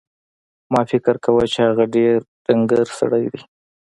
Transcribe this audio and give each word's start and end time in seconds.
ما 0.71 0.81
فکر 0.91 1.15
کاوه 1.23 1.45
چې 1.53 1.59
هغه 1.67 1.85
ډېر 1.95 2.17
ډنګر 2.45 2.85
سړی 2.99 3.25
دی. 3.31 3.41